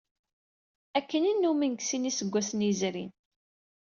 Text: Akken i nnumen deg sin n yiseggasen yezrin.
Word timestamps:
Akken 0.97 1.23
i 1.31 1.33
nnumen 1.33 1.71
deg 1.73 1.81
sin 1.87 2.01
n 2.01 2.07
yiseggasen 2.09 2.65
yezrin. 2.67 3.11